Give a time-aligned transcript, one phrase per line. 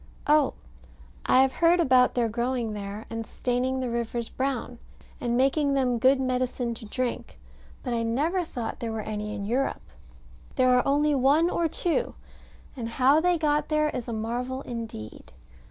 [0.25, 0.55] Oh,
[1.27, 4.79] I have heard about their growing there, and staining the rivers brown,
[5.19, 7.37] and making them good medicine to drink:
[7.83, 9.83] but I never thought there were any in Europe.
[10.55, 12.15] There are only one or two,
[12.75, 15.33] and how they got there is a marvel indeed.